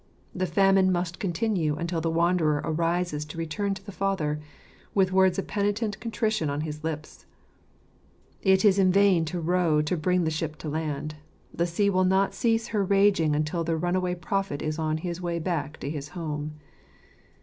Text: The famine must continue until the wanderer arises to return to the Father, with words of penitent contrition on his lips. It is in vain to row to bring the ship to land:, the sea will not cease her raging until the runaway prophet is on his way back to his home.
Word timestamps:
The 0.33 0.47
famine 0.47 0.91
must 0.91 1.19
continue 1.19 1.75
until 1.75 2.01
the 2.01 2.09
wanderer 2.09 2.59
arises 2.65 3.23
to 3.25 3.37
return 3.37 3.75
to 3.75 3.85
the 3.85 3.91
Father, 3.91 4.39
with 4.95 5.11
words 5.11 5.37
of 5.37 5.45
penitent 5.45 5.99
contrition 5.99 6.49
on 6.49 6.61
his 6.61 6.83
lips. 6.83 7.27
It 8.41 8.65
is 8.65 8.79
in 8.79 8.91
vain 8.91 9.25
to 9.25 9.39
row 9.39 9.79
to 9.83 9.95
bring 9.95 10.23
the 10.23 10.31
ship 10.31 10.55
to 10.55 10.69
land:, 10.69 11.17
the 11.53 11.67
sea 11.67 11.91
will 11.91 12.03
not 12.05 12.33
cease 12.33 12.69
her 12.69 12.83
raging 12.83 13.35
until 13.35 13.63
the 13.63 13.77
runaway 13.77 14.15
prophet 14.15 14.63
is 14.63 14.79
on 14.79 14.97
his 14.97 15.21
way 15.21 15.37
back 15.37 15.77
to 15.81 15.87
his 15.87 16.07
home. 16.17 16.53